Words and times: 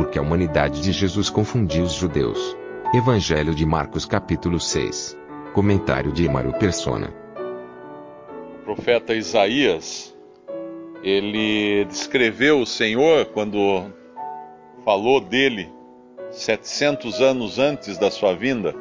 Porque 0.00 0.18
a 0.18 0.22
humanidade 0.22 0.80
de 0.80 0.92
Jesus 0.92 1.28
confundiu 1.28 1.84
os 1.84 1.92
judeus. 1.92 2.56
Evangelho 2.94 3.54
de 3.54 3.66
Marcos 3.66 4.06
capítulo 4.06 4.58
6. 4.58 5.14
Comentário 5.52 6.10
de 6.10 6.24
Emaro 6.24 6.54
Persona. 6.54 7.12
O 8.54 8.64
profeta 8.64 9.14
Isaías, 9.14 10.16
ele 11.02 11.84
descreveu 11.84 12.62
o 12.62 12.66
Senhor 12.66 13.26
quando 13.26 13.92
falou 14.86 15.20
dele 15.20 15.68
700 16.30 17.20
anos 17.20 17.58
antes 17.58 17.98
da 17.98 18.10
sua 18.10 18.34
vinda. 18.34 18.74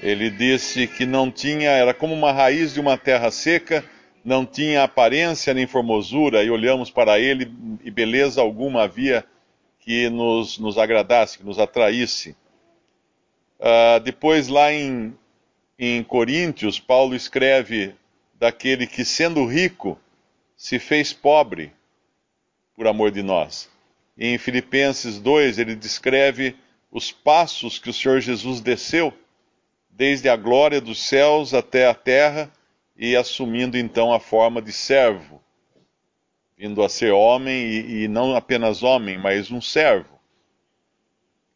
Ele 0.00 0.30
disse 0.30 0.86
que 0.86 1.04
não 1.04 1.32
tinha, 1.32 1.70
era 1.70 1.92
como 1.92 2.14
uma 2.14 2.30
raiz 2.30 2.72
de 2.72 2.78
uma 2.78 2.96
terra 2.96 3.32
seca, 3.32 3.84
não 4.24 4.46
tinha 4.46 4.84
aparência 4.84 5.52
nem 5.52 5.66
formosura, 5.66 6.44
e 6.44 6.50
olhamos 6.50 6.92
para 6.92 7.18
ele 7.18 7.50
e 7.82 7.90
beleza 7.90 8.40
alguma 8.40 8.84
havia 8.84 9.24
que 9.86 10.10
nos, 10.10 10.58
nos 10.58 10.76
agradasse, 10.78 11.38
que 11.38 11.44
nos 11.44 11.60
atraísse. 11.60 12.34
Uh, 13.60 14.00
depois, 14.02 14.48
lá 14.48 14.72
em, 14.72 15.16
em 15.78 16.02
Coríntios, 16.02 16.80
Paulo 16.80 17.14
escreve 17.14 17.94
daquele 18.34 18.84
que, 18.88 19.04
sendo 19.04 19.46
rico, 19.46 19.96
se 20.56 20.80
fez 20.80 21.12
pobre 21.12 21.72
por 22.74 22.88
amor 22.88 23.12
de 23.12 23.22
nós. 23.22 23.70
Em 24.18 24.36
Filipenses 24.38 25.20
2, 25.20 25.60
ele 25.60 25.76
descreve 25.76 26.56
os 26.90 27.12
passos 27.12 27.78
que 27.78 27.88
o 27.88 27.92
Senhor 27.92 28.20
Jesus 28.20 28.60
desceu, 28.60 29.14
desde 29.88 30.28
a 30.28 30.34
glória 30.34 30.80
dos 30.80 31.00
céus 31.00 31.54
até 31.54 31.86
a 31.86 31.94
terra, 31.94 32.50
e 32.96 33.14
assumindo 33.14 33.78
então 33.78 34.12
a 34.12 34.18
forma 34.18 34.60
de 34.60 34.72
servo, 34.72 35.40
vindo 36.56 36.82
a 36.82 36.88
ser 36.88 37.12
homem, 37.12 37.54
e, 37.54 38.04
e 38.04 38.08
não 38.08 38.34
apenas 38.34 38.82
homem, 38.82 39.18
mas 39.18 39.50
um 39.50 39.60
servo. 39.60 40.18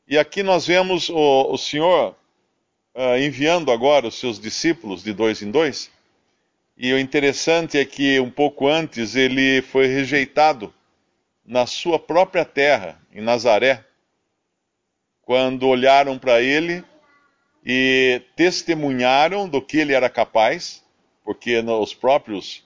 E 0.06 0.18
aqui 0.18 0.42
nós 0.42 0.66
vemos 0.66 1.08
o, 1.08 1.52
o 1.52 1.56
Senhor 1.56 2.14
uh, 2.94 3.16
enviando 3.18 3.72
agora 3.72 4.08
os 4.08 4.18
seus 4.18 4.38
discípulos 4.38 5.02
de 5.02 5.12
dois 5.12 5.40
em 5.40 5.50
dois, 5.50 5.90
e 6.76 6.92
o 6.92 6.98
interessante 6.98 7.78
é 7.78 7.84
que 7.84 8.18
um 8.20 8.30
pouco 8.30 8.66
antes 8.66 9.14
ele 9.14 9.62
foi 9.62 9.86
rejeitado 9.86 10.72
na 11.44 11.66
sua 11.66 11.98
própria 11.98 12.44
terra, 12.44 13.00
em 13.12 13.20
Nazaré, 13.20 13.84
quando 15.22 15.66
olharam 15.66 16.18
para 16.18 16.40
ele 16.40 16.84
e 17.64 18.22
testemunharam 18.34 19.48
do 19.48 19.60
que 19.60 19.78
ele 19.78 19.92
era 19.92 20.08
capaz, 20.08 20.82
porque 21.24 21.58
os 21.58 21.94
próprios 21.94 22.64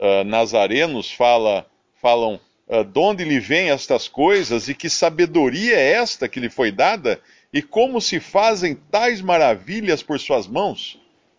uh, 0.00 0.24
nazarenos 0.24 1.12
fala, 1.12 1.66
falam 2.00 2.40
uh, 2.66 2.82
de 2.82 2.98
onde 2.98 3.22
lhe 3.22 3.38
vêm 3.38 3.70
estas 3.70 4.08
coisas 4.08 4.68
e 4.68 4.74
que 4.74 4.90
sabedoria 4.90 5.76
é 5.76 5.92
esta 5.92 6.28
que 6.28 6.40
lhe 6.40 6.48
foi 6.50 6.72
dada 6.72 7.20
e 7.52 7.60
como 7.60 8.00
se 8.00 8.18
fazem 8.18 8.74
tais 8.74 9.20
maravilhas 9.20 10.02
por 10.02 10.18
suas 10.18 10.46
mãos. 10.46 10.98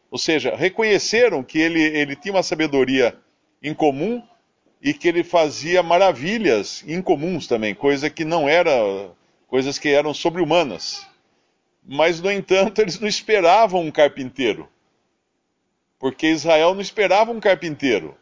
Ou 0.10 0.18
seja, 0.18 0.56
reconheceram 0.56 1.42
que 1.42 1.58
ele, 1.60 1.82
ele 1.82 2.16
tinha 2.16 2.36
uma 2.36 2.44
sabedoria 2.44 3.18
incomum 3.64 4.22
e 4.82 4.94
que 4.94 5.08
ele 5.08 5.24
fazia 5.24 5.82
maravilhas 5.82 6.84
incomuns 6.88 7.48
também, 7.48 7.74
coisa 7.74 8.10
que 8.10 8.26
não 8.26 8.50
era, 8.50 8.72
coisas 9.48 9.78
que 9.78 9.90
eram 9.90 10.14
sobre-humanas. 10.14 11.08
Mas, 11.84 12.20
no 12.20 12.32
entanto, 12.32 12.82
eles 12.82 13.00
não 13.00 13.08
esperavam 13.08 13.82
um 13.82 13.92
carpinteiro. 13.92 14.68
Porque 16.00 16.28
Israel 16.28 16.74
não 16.74 16.82
esperava 16.82 17.32
um 17.32 17.40
carpinteiro. 17.40 18.18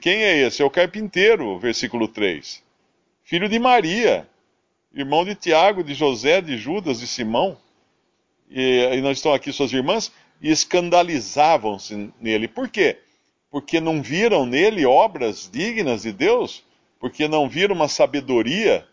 Quem 0.00 0.22
é 0.22 0.38
esse? 0.38 0.62
É 0.62 0.64
o 0.64 0.70
carpinteiro, 0.70 1.58
versículo 1.58 2.06
3. 2.06 2.62
Filho 3.24 3.48
de 3.48 3.58
Maria, 3.58 4.28
irmão 4.92 5.24
de 5.24 5.34
Tiago, 5.34 5.82
de 5.82 5.94
José, 5.94 6.40
de 6.40 6.56
Judas, 6.56 7.00
de 7.00 7.06
Simão. 7.06 7.56
E, 8.50 8.88
e 8.92 9.00
não 9.00 9.10
estão 9.10 9.32
aqui 9.32 9.52
suas 9.52 9.72
irmãs? 9.72 10.12
E 10.40 10.50
escandalizavam-se 10.50 12.12
nele. 12.20 12.46
Por 12.46 12.68
quê? 12.68 12.98
porque 13.52 13.78
não 13.78 14.00
viram 14.00 14.46
nele 14.46 14.86
obras 14.86 15.48
dignas 15.52 16.02
de 16.02 16.12
Deus? 16.12 16.64
Porque 16.98 17.28
não 17.28 17.50
viram 17.50 17.74
uma 17.74 17.86
sabedoria 17.86 18.88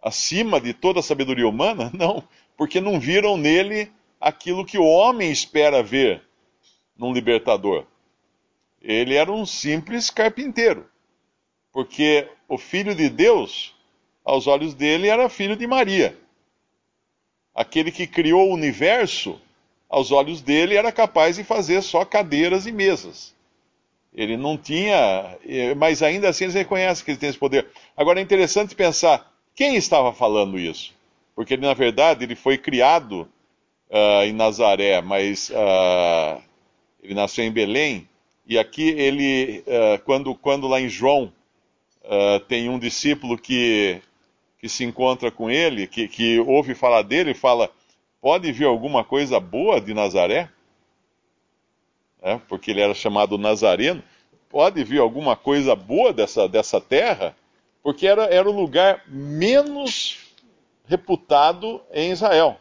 acima 0.00 0.60
de 0.60 0.72
toda 0.72 1.00
a 1.00 1.02
sabedoria 1.02 1.48
humana? 1.48 1.90
Não, 1.98 2.22
porque 2.56 2.80
não 2.80 3.00
viram 3.00 3.36
nele 3.36 3.90
aquilo 4.20 4.64
que 4.64 4.78
o 4.78 4.84
homem 4.84 5.32
espera 5.32 5.82
ver 5.82 6.22
num 6.96 7.12
libertador. 7.12 7.84
Ele 8.82 9.14
era 9.14 9.30
um 9.30 9.44
simples 9.44 10.10
carpinteiro, 10.10 10.86
porque 11.72 12.28
o 12.48 12.56
filho 12.56 12.94
de 12.94 13.08
Deus, 13.08 13.74
aos 14.24 14.46
olhos 14.46 14.74
dele, 14.74 15.08
era 15.08 15.28
filho 15.28 15.56
de 15.56 15.66
Maria. 15.66 16.16
Aquele 17.54 17.90
que 17.90 18.06
criou 18.06 18.48
o 18.48 18.54
universo, 18.54 19.40
aos 19.88 20.12
olhos 20.12 20.40
dele, 20.40 20.76
era 20.76 20.92
capaz 20.92 21.36
de 21.36 21.44
fazer 21.44 21.82
só 21.82 22.04
cadeiras 22.04 22.66
e 22.66 22.72
mesas. 22.72 23.34
Ele 24.14 24.36
não 24.36 24.56
tinha, 24.56 25.36
mas 25.76 26.02
ainda 26.02 26.28
assim 26.28 26.44
eles 26.44 26.54
reconhecem 26.54 27.04
que 27.04 27.10
ele 27.10 27.18
tem 27.18 27.28
esse 27.28 27.38
poder. 27.38 27.68
Agora 27.96 28.20
é 28.20 28.22
interessante 28.22 28.74
pensar 28.74 29.32
quem 29.54 29.76
estava 29.76 30.12
falando 30.12 30.58
isso, 30.58 30.94
porque 31.34 31.56
na 31.56 31.74
verdade 31.74 32.24
ele 32.24 32.34
foi 32.34 32.56
criado 32.56 33.28
uh, 33.90 34.24
em 34.24 34.32
Nazaré, 34.32 35.00
mas 35.00 35.50
uh, 35.50 36.42
ele 37.02 37.14
nasceu 37.14 37.44
em 37.44 37.50
Belém. 37.50 38.08
E 38.48 38.58
aqui 38.58 38.88
ele, 38.88 39.62
uh, 39.66 40.02
quando, 40.04 40.34
quando 40.34 40.66
lá 40.66 40.80
em 40.80 40.88
João 40.88 41.32
tem 42.48 42.70
um 42.70 42.78
discípulo 42.78 43.36
que, 43.36 44.00
que 44.58 44.66
se 44.66 44.82
encontra 44.82 45.30
com 45.30 45.50
ele, 45.50 45.86
que, 45.86 46.08
que 46.08 46.40
ouve 46.40 46.74
falar 46.74 47.02
dele, 47.02 47.34
fala: 47.34 47.70
pode 48.18 48.50
vir 48.50 48.64
alguma 48.64 49.04
coisa 49.04 49.38
boa 49.38 49.78
de 49.78 49.92
Nazaré? 49.92 50.48
é, 52.22 52.38
porque 52.48 52.70
ele 52.70 52.80
era 52.80 52.94
chamado 52.94 53.38
Nazareno, 53.38 54.02
pode 54.48 54.82
vir 54.84 55.00
alguma 55.00 55.36
coisa 55.36 55.74
boa 55.74 56.12
dessa, 56.12 56.48
dessa 56.48 56.80
terra, 56.80 57.34
porque 57.82 58.06
era, 58.06 58.24
era 58.24 58.48
o 58.48 58.52
lugar 58.52 59.02
menos 59.06 60.18
reputado 60.86 61.80
em 61.92 62.10
Israel. 62.10 62.56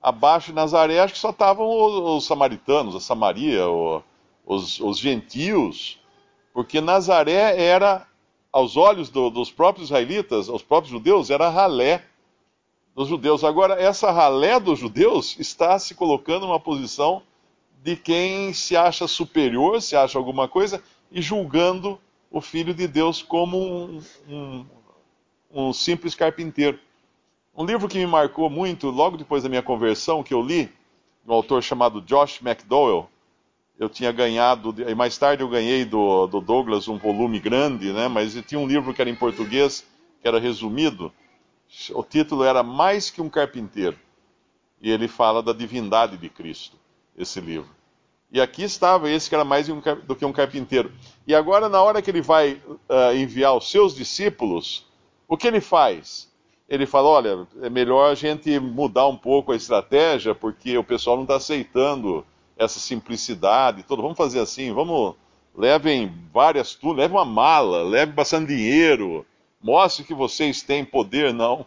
Abaixo 0.00 0.48
de 0.48 0.54
Nazaré, 0.54 1.00
acho 1.00 1.14
que 1.14 1.20
só 1.20 1.30
estavam 1.30 1.66
os, 1.68 2.16
os 2.16 2.26
samaritanos, 2.26 2.94
a 2.94 3.00
Samaria, 3.00 3.68
o, 3.68 4.02
os, 4.44 4.80
os, 4.80 4.98
gentios, 4.98 5.98
porque 6.52 6.80
Nazaré 6.80 7.62
era, 7.62 8.06
aos 8.52 8.76
olhos 8.76 9.10
do, 9.10 9.30
dos 9.30 9.50
próprios 9.50 9.88
israelitas, 9.88 10.48
os 10.48 10.62
próprios 10.62 10.90
judeus, 10.90 11.30
era 11.30 11.48
ralé 11.48 12.04
dos 12.94 13.08
judeus. 13.08 13.44
Agora, 13.44 13.80
essa 13.80 14.10
ralé 14.10 14.58
dos 14.58 14.78
judeus 14.78 15.38
está 15.38 15.78
se 15.78 15.94
colocando 15.94 16.46
numa 16.46 16.60
posição 16.60 17.22
de 17.82 17.96
quem 17.96 18.52
se 18.52 18.76
acha 18.76 19.06
superior, 19.06 19.80
se 19.80 19.96
acha 19.96 20.18
alguma 20.18 20.46
coisa, 20.46 20.82
e 21.10 21.22
julgando 21.22 21.98
o 22.30 22.40
Filho 22.40 22.72
de 22.72 22.86
Deus 22.86 23.22
como 23.22 23.58
um, 23.58 24.02
um, 24.28 24.66
um 25.52 25.72
simples 25.72 26.14
carpinteiro. 26.14 26.78
Um 27.56 27.64
livro 27.64 27.88
que 27.88 27.98
me 27.98 28.06
marcou 28.06 28.48
muito, 28.48 28.88
logo 28.90 29.16
depois 29.16 29.42
da 29.42 29.48
minha 29.48 29.62
conversão, 29.62 30.22
que 30.22 30.32
eu 30.32 30.40
li, 30.40 30.70
um 31.26 31.32
autor 31.32 31.62
chamado 31.62 32.00
Josh 32.00 32.40
McDowell, 32.40 33.09
eu 33.80 33.88
tinha 33.88 34.12
ganhado, 34.12 34.74
e 34.86 34.94
mais 34.94 35.16
tarde 35.16 35.42
eu 35.42 35.48
ganhei 35.48 35.86
do, 35.86 36.26
do, 36.26 36.38
Douglas 36.38 36.86
um 36.86 36.98
volume 36.98 37.40
grande, 37.40 37.90
né, 37.94 38.08
mas 38.08 38.34
tinha 38.46 38.60
um 38.60 38.66
livro 38.66 38.92
que 38.92 39.00
era 39.00 39.08
em 39.08 39.14
português, 39.14 39.86
que 40.20 40.28
era 40.28 40.38
resumido. 40.38 41.10
O 41.94 42.02
título 42.02 42.44
era 42.44 42.62
Mais 42.62 43.08
que 43.08 43.22
um 43.22 43.30
Carpinteiro. 43.30 43.96
E 44.82 44.90
ele 44.90 45.08
fala 45.08 45.42
da 45.42 45.54
divindade 45.54 46.18
de 46.18 46.28
Cristo 46.28 46.76
esse 47.16 47.40
livro. 47.40 47.70
E 48.30 48.38
aqui 48.38 48.62
estava 48.62 49.10
esse 49.10 49.30
que 49.30 49.34
era 49.34 49.44
mais 49.44 49.66
do 49.66 50.14
que 50.14 50.24
um 50.24 50.32
carpinteiro. 50.32 50.92
E 51.26 51.34
agora, 51.34 51.68
na 51.68 51.82
hora 51.82 52.00
que 52.00 52.10
ele 52.10 52.22
vai 52.22 52.62
uh, 52.88 53.14
enviar 53.16 53.56
os 53.56 53.70
seus 53.70 53.94
discípulos, 53.94 54.86
o 55.26 55.36
que 55.36 55.48
ele 55.48 55.60
faz? 55.60 56.30
Ele 56.68 56.86
fala: 56.86 57.08
olha, 57.08 57.48
é 57.60 57.68
melhor 57.68 58.10
a 58.10 58.14
gente 58.14 58.58
mudar 58.60 59.08
um 59.08 59.16
pouco 59.16 59.50
a 59.50 59.56
estratégia, 59.56 60.32
porque 60.32 60.78
o 60.78 60.84
pessoal 60.84 61.16
não 61.16 61.24
está 61.24 61.36
aceitando 61.36 62.24
essa 62.60 62.78
simplicidade. 62.78 63.82
Todo. 63.82 64.02
Vamos 64.02 64.18
fazer 64.18 64.38
assim, 64.38 64.72
vamos, 64.72 65.14
levem 65.56 66.12
várias 66.32 66.74
túnicas, 66.74 67.04
leve 67.04 67.14
uma 67.14 67.24
mala, 67.24 67.82
leve 67.82 68.12
bastante 68.12 68.48
dinheiro, 68.48 69.26
mostre 69.60 70.04
que 70.04 70.14
vocês 70.14 70.62
têm 70.62 70.84
poder. 70.84 71.32
Não, 71.32 71.64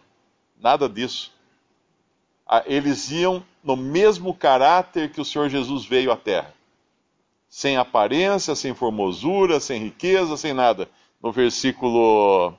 nada 0.58 0.88
disso. 0.88 1.32
Ah, 2.46 2.62
eles 2.66 3.10
iam 3.10 3.42
no 3.62 3.76
mesmo 3.76 4.32
caráter 4.34 5.10
que 5.10 5.20
o 5.20 5.24
Senhor 5.24 5.48
Jesus 5.48 5.84
veio 5.84 6.12
à 6.12 6.16
Terra. 6.16 6.54
Sem 7.48 7.76
aparência, 7.76 8.54
sem 8.54 8.74
formosura, 8.74 9.58
sem 9.58 9.82
riqueza, 9.82 10.36
sem 10.36 10.52
nada. 10.52 10.88
No 11.22 11.32
versículo 11.32 12.50
uh, 12.50 12.54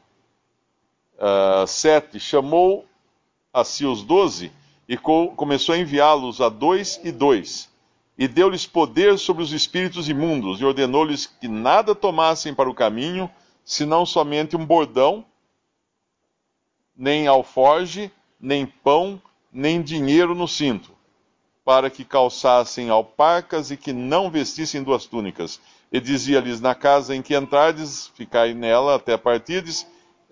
ah, 1.19 1.65
7, 1.67 2.19
chamou 2.19 2.85
a 3.53 3.63
si 3.63 3.85
os 3.85 4.03
doze 4.03 4.51
e 4.87 4.97
co 4.97 5.29
começou 5.35 5.75
a 5.75 5.77
enviá-los 5.77 6.41
a 6.41 6.49
dois 6.49 6.99
e 7.03 7.11
dois. 7.11 7.69
E 8.17 8.27
deu-lhes 8.27 8.65
poder 8.65 9.17
sobre 9.17 9.43
os 9.43 9.51
espíritos 9.51 10.07
imundos, 10.07 10.61
e 10.61 10.65
ordenou-lhes 10.65 11.25
que 11.25 11.47
nada 11.47 11.93
tomassem 11.93 12.53
para 12.53 12.69
o 12.69 12.73
caminho, 12.73 13.29
senão 13.63 14.05
somente 14.05 14.55
um 14.55 14.65
bordão, 14.65 15.25
nem 16.95 17.27
alforge, 17.27 18.11
nem 18.39 18.65
pão, 18.65 19.21
nem 19.51 19.81
dinheiro 19.81 20.33
no 20.33 20.47
cinto, 20.47 20.91
para 21.63 21.89
que 21.89 22.05
calçassem 22.05 22.89
alparcas 22.89 23.69
e 23.71 23.77
que 23.77 23.91
não 23.91 24.29
vestissem 24.29 24.81
duas 24.81 25.05
túnicas. 25.05 25.59
E 25.91 25.99
dizia-lhes: 25.99 26.61
Na 26.61 26.73
casa 26.73 27.15
em 27.15 27.21
que 27.21 27.35
entrardes, 27.35 28.07
ficai 28.15 28.53
nela 28.53 28.95
até 28.95 29.17
partirdes, 29.17 29.85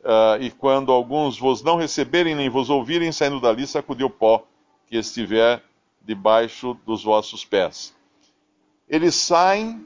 Uh, 0.03 0.35
e 0.41 0.51
quando 0.51 0.91
alguns 0.91 1.39
vos 1.39 1.63
não 1.63 1.77
receberem 1.77 2.35
nem 2.35 2.49
vos 2.49 2.69
ouvirem, 2.69 3.09
saindo 3.13 3.39
dali, 3.39 3.65
sacudi 3.65 4.03
o 4.03 4.09
pó 4.09 4.45
que 4.85 4.97
estiver 4.97 5.63
debaixo 6.03 6.77
dos 6.85 7.03
vossos 7.03 7.45
pés. 7.45 7.93
Eles 8.87 9.15
saem 9.15 9.85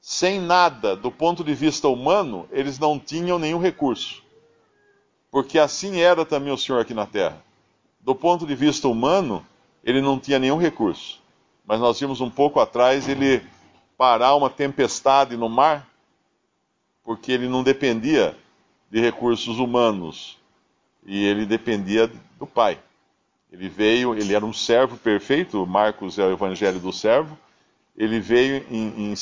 sem 0.00 0.40
nada, 0.40 0.96
do 0.96 1.10
ponto 1.10 1.44
de 1.44 1.54
vista 1.54 1.88
humano, 1.88 2.48
eles 2.50 2.78
não 2.78 2.98
tinham 2.98 3.38
nenhum 3.38 3.58
recurso. 3.58 4.22
Porque 5.30 5.58
assim 5.58 6.00
era 6.00 6.24
também 6.24 6.52
o 6.52 6.58
Senhor 6.58 6.80
aqui 6.80 6.94
na 6.94 7.06
terra. 7.06 7.42
Do 8.00 8.14
ponto 8.14 8.46
de 8.46 8.54
vista 8.54 8.88
humano, 8.88 9.46
ele 9.84 10.00
não 10.00 10.18
tinha 10.18 10.38
nenhum 10.38 10.56
recurso. 10.56 11.20
Mas 11.66 11.80
nós 11.80 12.00
vimos 12.00 12.20
um 12.20 12.30
pouco 12.30 12.58
atrás 12.58 13.08
ele 13.08 13.42
parar 13.96 14.34
uma 14.34 14.48
tempestade 14.48 15.36
no 15.36 15.48
mar, 15.48 15.88
porque 17.04 17.30
ele 17.30 17.48
não 17.48 17.62
dependia 17.62 18.36
de 18.90 19.00
recursos 19.00 19.58
humanos 19.58 20.38
e 21.04 21.24
ele 21.24 21.46
dependia 21.46 22.10
do 22.38 22.46
Pai. 22.46 22.78
Ele 23.52 23.68
veio, 23.68 24.14
ele 24.14 24.34
era 24.34 24.44
um 24.44 24.52
servo 24.52 24.96
perfeito, 24.96 25.66
Marcos 25.66 26.18
é 26.18 26.24
o 26.24 26.32
evangelho 26.32 26.78
do 26.78 26.92
servo. 26.92 27.36
Ele 27.96 28.20
veio 28.20 28.64
em, 28.70 29.10
em, 29.10 29.14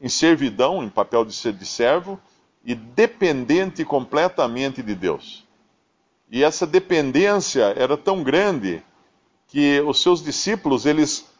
em 0.00 0.08
servidão, 0.08 0.82
em 0.82 0.88
papel 0.88 1.24
de, 1.24 1.52
de 1.52 1.66
servo, 1.66 2.20
e 2.64 2.74
dependente 2.74 3.84
completamente 3.84 4.82
de 4.82 4.94
Deus. 4.94 5.44
E 6.30 6.44
essa 6.44 6.66
dependência 6.66 7.74
era 7.76 7.96
tão 7.96 8.22
grande 8.22 8.82
que 9.48 9.80
os 9.80 10.00
seus 10.00 10.22
discípulos, 10.22 10.86
eles. 10.86 11.30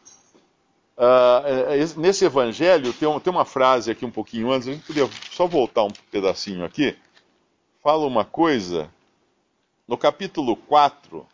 Uh, 0.99 1.99
nesse 2.01 2.25
evangelho, 2.25 2.93
tem, 2.93 3.21
tem 3.21 3.33
uma 3.33 3.45
frase 3.45 3.91
aqui 3.91 4.05
um 4.05 4.11
pouquinho 4.11 4.53
antes, 4.53 4.69
a 4.69 4.73
gente 4.73 4.85
podia 4.85 5.09
só 5.31 5.47
voltar 5.47 5.85
um 5.85 5.91
pedacinho 6.11 6.65
aqui 6.65 6.97
fala 7.83 8.07
uma 8.07 8.25
coisa, 8.25 8.89
no 9.89 9.99
capítulo 9.99 10.55
4, 10.55 11.27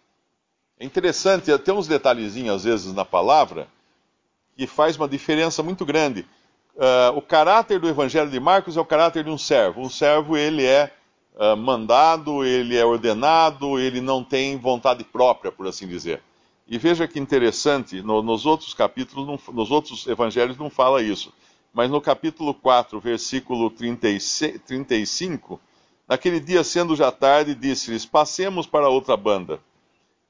é 0.78 0.84
interessante, 0.84 1.56
tem 1.58 1.74
uns 1.74 1.86
detalhezinhos 1.86 2.56
às 2.56 2.64
vezes 2.64 2.92
na 2.92 3.04
palavra, 3.04 3.68
que 4.56 4.66
faz 4.66 4.96
uma 4.96 5.08
diferença 5.08 5.62
muito 5.62 5.84
grande. 5.84 6.26
Uh, 6.74 7.16
o 7.16 7.22
caráter 7.22 7.80
do 7.80 7.88
Evangelho 7.88 8.30
de 8.30 8.38
Marcos 8.38 8.76
é 8.76 8.80
o 8.80 8.84
caráter 8.84 9.24
de 9.24 9.30
um 9.30 9.38
servo. 9.38 9.80
Um 9.80 9.90
servo, 9.90 10.36
ele 10.36 10.64
é 10.64 10.92
uh, 11.34 11.56
mandado, 11.56 12.44
ele 12.44 12.76
é 12.76 12.84
ordenado, 12.84 13.78
ele 13.78 14.00
não 14.00 14.22
tem 14.22 14.56
vontade 14.56 15.02
própria, 15.04 15.50
por 15.50 15.66
assim 15.66 15.86
dizer. 15.86 16.22
E 16.66 16.78
veja 16.78 17.08
que 17.08 17.18
interessante, 17.18 18.02
no, 18.02 18.22
nos 18.22 18.46
outros 18.46 18.74
capítulos, 18.74 19.26
não, 19.26 19.54
nos 19.54 19.70
outros 19.70 20.06
evangelhos 20.06 20.56
não 20.56 20.70
fala 20.70 21.02
isso. 21.02 21.32
Mas 21.72 21.90
no 21.90 22.00
capítulo 22.00 22.54
4, 22.54 23.00
versículo 23.00 23.70
36, 23.70 24.60
35, 24.66 25.60
Naquele 26.08 26.40
dia, 26.40 26.64
sendo 26.64 26.96
já 26.96 27.12
tarde, 27.12 27.54
disse-lhes: 27.54 28.06
Passemos 28.06 28.66
para 28.66 28.88
outra 28.88 29.14
banda. 29.14 29.60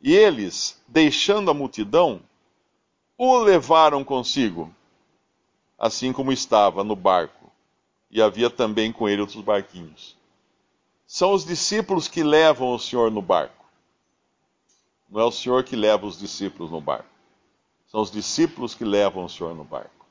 E 0.00 0.14
eles, 0.14 0.80
deixando 0.86 1.50
a 1.50 1.54
multidão, 1.54 2.20
o 3.16 3.38
levaram 3.38 4.04
consigo, 4.04 4.72
assim 5.78 6.12
como 6.12 6.32
estava 6.32 6.84
no 6.84 6.94
barco. 6.94 7.50
E 8.10 8.22
havia 8.22 8.48
também 8.48 8.92
com 8.92 9.08
ele 9.08 9.20
outros 9.20 9.42
barquinhos. 9.42 10.16
São 11.06 11.32
os 11.32 11.44
discípulos 11.44 12.06
que 12.06 12.22
levam 12.22 12.72
o 12.74 12.78
Senhor 12.78 13.10
no 13.10 13.20
barco. 13.20 13.66
Não 15.10 15.20
é 15.20 15.24
o 15.24 15.32
Senhor 15.32 15.64
que 15.64 15.74
leva 15.74 16.06
os 16.06 16.18
discípulos 16.18 16.70
no 16.70 16.80
barco. 16.80 17.08
São 17.86 18.00
os 18.00 18.10
discípulos 18.10 18.74
que 18.74 18.84
levam 18.84 19.24
o 19.24 19.28
Senhor 19.28 19.54
no 19.54 19.64
barco. 19.64 20.06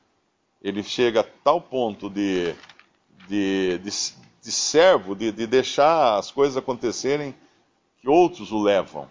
Ele 0.62 0.84
chega 0.84 1.22
a 1.22 1.24
tal 1.24 1.62
ponto 1.62 2.10
de, 2.10 2.54
de, 3.28 3.78
de, 3.78 3.90
de 4.42 4.52
servo, 4.52 5.16
de, 5.16 5.32
de 5.32 5.46
deixar 5.46 6.18
as 6.18 6.32
coisas 6.32 6.58
acontecerem, 6.58 7.36
que 8.02 8.10
outros 8.10 8.52
o 8.52 8.60
levam. 8.60 9.08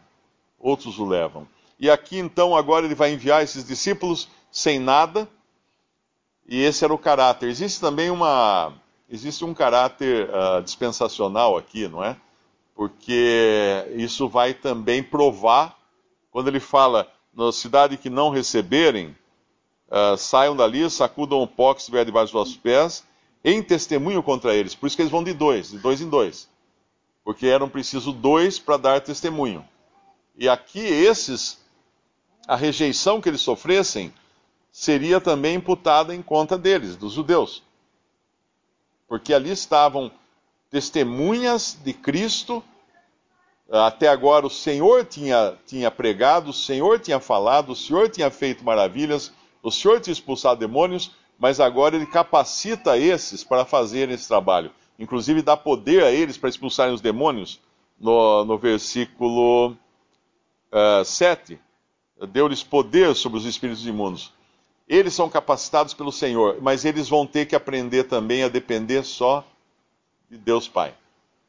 Outros 0.59 0.99
o 0.99 1.05
levam. 1.05 1.47
E 1.79 1.91
aqui 1.91 2.19
então, 2.19 2.57
agora 2.57 2.87
ele 2.87 2.95
vai 2.95 3.13
enviar 3.13 3.43
esses 3.43 3.65
discípulos 3.65 4.29
sem 4.51 4.79
nada, 4.79 5.29
e 6.49 6.63
esse 6.63 6.85
era 6.85 6.95
o 6.95 6.99
caráter. 6.99 7.49
Existe 7.49 7.81
também 7.81 8.11
uma. 8.11 8.73
Existe 9.09 9.45
um 9.45 9.53
caráter 9.53 10.29
uh, 10.31 10.63
dispensacional 10.63 11.57
aqui, 11.57 11.87
não 11.87 12.03
é? 12.03 12.17
Porque 12.75 13.87
isso 13.95 14.29
vai 14.29 14.53
também 14.53 15.03
provar, 15.03 15.79
quando 16.31 16.49
ele 16.49 16.61
fala, 16.61 17.11
na 17.35 17.53
cidade 17.53 17.97
que 17.97 18.11
não 18.11 18.31
receberem, 18.31 19.17
uh, 19.89 20.17
saiam 20.17 20.57
dali, 20.57 20.89
sacudam 20.91 21.43
o 21.43 21.47
pó 21.47 21.73
que 21.75 21.81
estiver 21.81 22.05
debaixo 22.05 22.33
dos 22.33 22.41
vossos 22.41 22.57
pés, 22.57 23.05
em 23.45 23.63
testemunho 23.63 24.23
contra 24.23 24.55
eles. 24.55 24.75
Por 24.75 24.87
isso 24.87 24.97
que 24.97 25.03
eles 25.03 25.13
vão 25.13 25.23
de 25.23 25.33
dois, 25.33 25.71
de 25.71 25.79
dois 25.79 26.01
em 26.01 26.09
dois. 26.09 26.49
Porque 27.25 27.47
eram 27.47 27.69
preciso 27.69 28.13
dois 28.13 28.59
para 28.59 28.77
dar 28.77 29.01
testemunho. 29.01 29.65
E 30.37 30.49
aqui 30.49 30.81
esses, 30.81 31.59
a 32.47 32.57
rejeição 32.57 33.21
que 33.21 33.29
eles 33.29 33.41
sofressem, 33.41 34.13
seria 34.71 35.21
também 35.21 35.57
imputada 35.57 36.15
em 36.15 36.21
conta 36.21 36.59
deles, 36.59 36.97
dos 36.97 37.15
judeus. 37.15 37.63
Porque 39.09 39.33
ali 39.33 39.51
estavam 39.51 40.11
testemunhas 40.71 41.79
de 41.83 41.95
Cristo. 41.95 42.63
Até 43.71 44.09
agora 44.09 44.47
o 44.47 44.51
Senhor 44.51 45.07
tinha, 45.07 45.57
tinha 45.67 45.91
pregado, 45.91 46.51
o 46.51 46.53
Senhor 46.53 47.01
tinha 47.01 47.19
falado, 47.19 47.73
o 47.73 47.77
Senhor 47.77 48.11
tinha 48.11 48.31
feito 48.31 48.63
maravilhas, 48.63 49.33
o 49.63 49.71
Senhor 49.71 50.01
tinha 50.01 50.13
expulsado 50.13 50.61
demônios, 50.61 51.13
mas 51.39 51.59
agora 51.59 51.97
ele 51.97 52.07
capacita 52.07 52.99
esses 52.99 53.43
para 53.43 53.65
fazerem 53.65 54.15
esse 54.15 54.29
trabalho. 54.29 54.71
Inclusive 54.99 55.41
dá 55.41 55.57
poder 55.57 56.05
a 56.05 56.13
eles 56.13 56.37
para 56.37 56.51
expulsarem 56.51 56.95
os 56.95 57.01
demônios. 57.01 57.61
No, 57.99 58.45
no 58.45 58.59
versículo 58.59 59.75
uh, 60.73 61.01
eh, 61.01 61.05
7, 61.05 61.61
deu-lhes 62.29 62.63
poder 62.63 63.15
sobre 63.15 63.39
os 63.39 63.45
espíritos 63.45 63.87
imundos. 63.87 64.33
Eles 64.89 65.15
são 65.15 65.29
capacitados 65.29 65.93
pelo 65.93 66.13
Senhor, 66.13 66.59
mas 66.63 66.85
eles 66.85 67.09
vão 67.09 67.27
ter 67.27 67.47
que 67.47 67.57
aprender 67.57 68.05
também 68.05 68.43
a 68.43 68.49
depender 68.49 69.03
só 69.03 69.45
de 70.31 70.39
Deus 70.39 70.69
Pai. 70.69 70.95